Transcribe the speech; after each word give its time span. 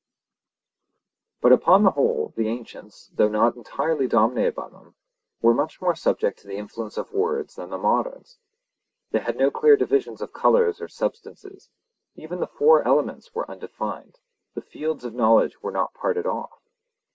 But 1.41 1.51
upon 1.51 1.83
the 1.83 1.91
whole, 1.91 2.33
the 2.35 2.47
ancients, 2.47 3.11
though 3.13 3.27
not 3.27 3.55
entirely 3.55 4.07
dominated 4.07 4.55
by 4.55 4.67
them, 4.67 4.95
were 5.43 5.53
much 5.53 5.79
more 5.79 5.93
subject 5.93 6.39
to 6.39 6.47
the 6.47 6.55
influence 6.57 6.97
of 6.97 7.13
words 7.13 7.53
than 7.53 7.69
the 7.69 7.77
moderns. 7.77 8.39
They 9.11 9.19
had 9.19 9.37
no 9.37 9.51
clear 9.51 9.77
divisions 9.77 10.19
of 10.19 10.33
colours 10.33 10.81
or 10.81 10.87
substances; 10.87 11.69
even 12.15 12.39
the 12.39 12.47
four 12.47 12.83
elements 12.83 13.35
were 13.35 13.47
undefined; 13.47 14.15
the 14.55 14.61
fields 14.61 15.05
of 15.05 15.13
knowledge 15.13 15.61
were 15.61 15.69
not 15.69 15.93
parted 15.93 16.25
off. 16.25 16.63